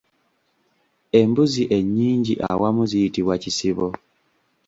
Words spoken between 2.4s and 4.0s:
awamu ziyitibwa kisibo.